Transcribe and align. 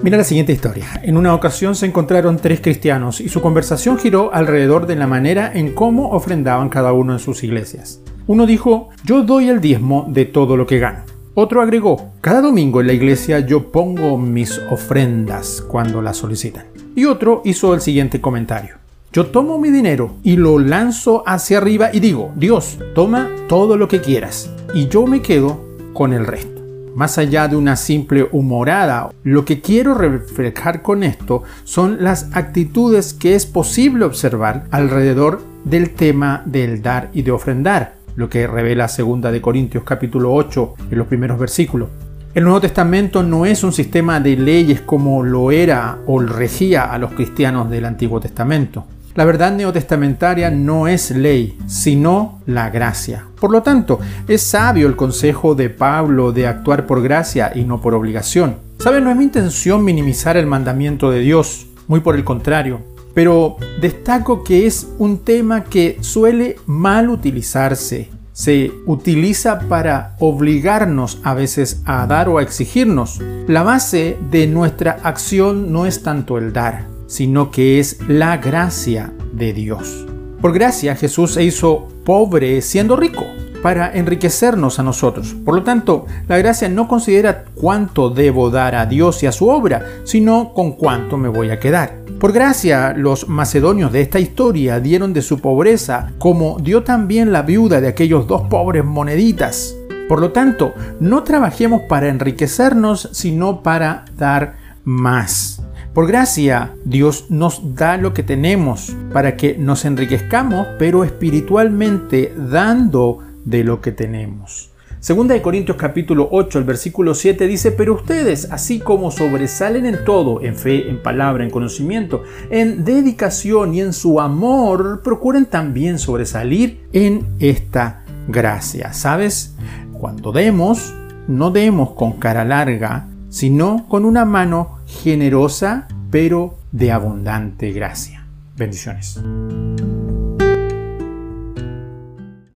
Mira 0.00 0.16
la 0.16 0.24
siguiente 0.24 0.52
historia. 0.52 1.00
En 1.02 1.16
una 1.16 1.34
ocasión 1.34 1.74
se 1.74 1.84
encontraron 1.84 2.36
tres 2.36 2.60
cristianos 2.60 3.20
y 3.20 3.28
su 3.28 3.40
conversación 3.40 3.98
giró 3.98 4.32
alrededor 4.32 4.86
de 4.86 4.94
la 4.94 5.08
manera 5.08 5.50
en 5.52 5.74
cómo 5.74 6.10
ofrendaban 6.10 6.68
cada 6.68 6.92
uno 6.92 7.14
en 7.14 7.18
sus 7.18 7.42
iglesias. 7.42 8.00
Uno 8.28 8.46
dijo, 8.46 8.90
yo 9.04 9.24
doy 9.24 9.48
el 9.48 9.60
diezmo 9.60 10.06
de 10.08 10.24
todo 10.24 10.56
lo 10.56 10.68
que 10.68 10.78
gano. 10.78 11.00
Otro 11.34 11.62
agregó, 11.62 12.12
cada 12.20 12.40
domingo 12.40 12.80
en 12.80 12.86
la 12.86 12.92
iglesia 12.92 13.40
yo 13.40 13.72
pongo 13.72 14.16
mis 14.18 14.60
ofrendas 14.70 15.62
cuando 15.62 16.00
las 16.00 16.18
solicitan. 16.18 16.66
Y 16.94 17.04
otro 17.04 17.42
hizo 17.44 17.74
el 17.74 17.80
siguiente 17.80 18.20
comentario. 18.20 18.76
Yo 19.12 19.26
tomo 19.26 19.58
mi 19.58 19.70
dinero 19.70 20.14
y 20.22 20.36
lo 20.36 20.60
lanzo 20.60 21.24
hacia 21.26 21.58
arriba 21.58 21.90
y 21.92 21.98
digo, 21.98 22.30
Dios, 22.36 22.78
toma 22.94 23.30
todo 23.48 23.76
lo 23.76 23.88
que 23.88 24.00
quieras 24.00 24.48
y 24.72 24.86
yo 24.86 25.06
me 25.06 25.22
quedo 25.22 25.64
con 25.92 26.12
el 26.12 26.24
resto 26.24 26.57
más 26.94 27.18
allá 27.18 27.48
de 27.48 27.56
una 27.56 27.76
simple 27.76 28.28
humorada. 28.32 29.10
Lo 29.22 29.44
que 29.44 29.60
quiero 29.60 29.94
reflejar 29.94 30.82
con 30.82 31.02
esto 31.02 31.42
son 31.64 31.98
las 32.00 32.30
actitudes 32.32 33.14
que 33.14 33.34
es 33.34 33.46
posible 33.46 34.04
observar 34.04 34.64
alrededor 34.70 35.42
del 35.64 35.90
tema 35.90 36.42
del 36.46 36.82
dar 36.82 37.10
y 37.12 37.22
de 37.22 37.30
ofrendar, 37.30 37.94
lo 38.16 38.28
que 38.28 38.46
revela 38.46 38.88
2 38.88 39.32
de 39.32 39.40
Corintios 39.40 39.84
capítulo 39.84 40.32
8 40.34 40.74
en 40.90 40.98
los 40.98 41.06
primeros 41.06 41.38
versículos. 41.38 41.88
El 42.34 42.44
Nuevo 42.44 42.60
Testamento 42.60 43.22
no 43.22 43.46
es 43.46 43.64
un 43.64 43.72
sistema 43.72 44.20
de 44.20 44.36
leyes 44.36 44.82
como 44.82 45.24
lo 45.24 45.50
era 45.50 45.98
o 46.06 46.20
regía 46.20 46.84
a 46.84 46.98
los 46.98 47.12
cristianos 47.12 47.70
del 47.70 47.84
Antiguo 47.84 48.20
Testamento. 48.20 48.84
La 49.18 49.24
verdad 49.24 49.50
neotestamentaria 49.50 50.48
no 50.48 50.86
es 50.86 51.10
ley, 51.10 51.58
sino 51.66 52.40
la 52.46 52.70
gracia. 52.70 53.24
Por 53.40 53.50
lo 53.50 53.64
tanto, 53.64 53.98
es 54.28 54.42
sabio 54.42 54.86
el 54.86 54.94
consejo 54.94 55.56
de 55.56 55.70
Pablo 55.70 56.30
de 56.30 56.46
actuar 56.46 56.86
por 56.86 57.02
gracia 57.02 57.50
y 57.52 57.64
no 57.64 57.80
por 57.80 57.94
obligación. 57.94 58.58
Saben, 58.78 59.02
no 59.02 59.10
es 59.10 59.16
mi 59.16 59.24
intención 59.24 59.82
minimizar 59.84 60.36
el 60.36 60.46
mandamiento 60.46 61.10
de 61.10 61.18
Dios, 61.18 61.66
muy 61.88 61.98
por 61.98 62.14
el 62.14 62.22
contrario, 62.22 62.80
pero 63.12 63.56
destaco 63.80 64.44
que 64.44 64.68
es 64.68 64.86
un 64.98 65.18
tema 65.18 65.64
que 65.64 65.98
suele 66.00 66.54
mal 66.66 67.10
utilizarse. 67.10 68.10
Se 68.32 68.70
utiliza 68.86 69.58
para 69.68 70.14
obligarnos 70.20 71.18
a 71.24 71.34
veces 71.34 71.82
a 71.86 72.06
dar 72.06 72.28
o 72.28 72.38
a 72.38 72.42
exigirnos. 72.42 73.20
La 73.48 73.64
base 73.64 74.16
de 74.30 74.46
nuestra 74.46 75.00
acción 75.02 75.72
no 75.72 75.86
es 75.86 76.04
tanto 76.04 76.38
el 76.38 76.52
dar, 76.52 76.97
sino 77.08 77.50
que 77.50 77.80
es 77.80 77.98
la 78.06 78.36
gracia 78.36 79.12
de 79.32 79.52
Dios. 79.52 80.06
Por 80.40 80.52
gracia 80.52 80.94
Jesús 80.94 81.34
se 81.34 81.42
hizo 81.42 81.88
pobre 82.04 82.62
siendo 82.62 82.94
rico 82.94 83.24
para 83.60 83.92
enriquecernos 83.92 84.78
a 84.78 84.84
nosotros. 84.84 85.34
Por 85.44 85.54
lo 85.54 85.62
tanto, 85.64 86.06
la 86.28 86.38
gracia 86.38 86.68
no 86.68 86.86
considera 86.86 87.44
cuánto 87.54 88.10
debo 88.10 88.50
dar 88.50 88.76
a 88.76 88.86
Dios 88.86 89.22
y 89.22 89.26
a 89.26 89.32
su 89.32 89.48
obra, 89.48 89.84
sino 90.04 90.52
con 90.54 90.72
cuánto 90.72 91.16
me 91.16 91.28
voy 91.28 91.50
a 91.50 91.58
quedar. 91.58 91.96
Por 92.20 92.32
gracia, 92.32 92.94
los 92.96 93.28
macedonios 93.28 93.92
de 93.92 94.00
esta 94.00 94.20
historia 94.20 94.80
dieron 94.80 95.12
de 95.12 95.22
su 95.22 95.40
pobreza, 95.40 96.12
como 96.18 96.58
dio 96.60 96.82
también 96.82 97.32
la 97.32 97.42
viuda 97.42 97.80
de 97.80 97.88
aquellos 97.88 98.26
dos 98.26 98.42
pobres 98.42 98.84
moneditas. 98.84 99.74
Por 100.08 100.20
lo 100.20 100.32
tanto, 100.32 100.72
no 101.00 101.22
trabajemos 101.22 101.82
para 101.82 102.08
enriquecernos, 102.08 103.10
sino 103.12 103.62
para 103.62 104.04
dar 104.16 104.56
más. 104.84 105.62
Por 105.98 106.06
gracia, 106.06 106.76
Dios 106.84 107.26
nos 107.28 107.74
da 107.74 107.96
lo 107.96 108.14
que 108.14 108.22
tenemos 108.22 108.94
para 109.12 109.36
que 109.36 109.58
nos 109.58 109.84
enriquezcamos, 109.84 110.64
pero 110.78 111.02
espiritualmente 111.02 112.32
dando 112.36 113.18
de 113.44 113.64
lo 113.64 113.80
que 113.80 113.90
tenemos. 113.90 114.70
Segunda 115.00 115.34
de 115.34 115.42
Corintios 115.42 115.76
capítulo 115.76 116.28
8, 116.30 116.60
el 116.60 116.64
versículo 116.64 117.14
7 117.14 117.48
dice, 117.48 117.72
pero 117.72 117.94
ustedes, 117.94 118.48
así 118.52 118.78
como 118.78 119.10
sobresalen 119.10 119.86
en 119.86 120.04
todo, 120.04 120.40
en 120.40 120.54
fe, 120.54 120.88
en 120.88 121.02
palabra, 121.02 121.42
en 121.42 121.50
conocimiento, 121.50 122.22
en 122.48 122.84
dedicación 122.84 123.74
y 123.74 123.80
en 123.80 123.92
su 123.92 124.20
amor, 124.20 125.00
procuren 125.02 125.46
también 125.46 125.98
sobresalir 125.98 126.86
en 126.92 127.26
esta 127.40 128.04
gracia. 128.28 128.92
¿Sabes? 128.92 129.56
Cuando 129.94 130.30
demos, 130.30 130.94
no 131.26 131.50
demos 131.50 131.90
con 131.94 132.12
cara 132.20 132.44
larga, 132.44 133.08
sino 133.30 133.86
con 133.88 134.04
una 134.04 134.24
mano 134.24 134.78
generosa, 134.86 135.86
pero 136.10 136.58
de 136.72 136.92
abundante 136.92 137.72
gracia. 137.72 138.24
Bendiciones. 138.56 139.20